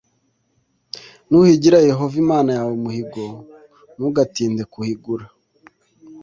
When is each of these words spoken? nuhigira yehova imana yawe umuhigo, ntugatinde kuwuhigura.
nuhigira 1.29 1.79
yehova 1.89 2.15
imana 2.23 2.49
yawe 2.57 2.71
umuhigo, 2.79 3.21
ntugatinde 3.95 4.63
kuwuhigura. 4.71 5.25